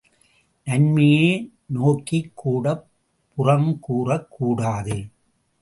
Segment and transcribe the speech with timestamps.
[0.63, 1.51] நன்மையை
[1.73, 2.83] நோக்கிக்கூடப்
[3.37, 5.05] புறங்கூறக் கூடாது.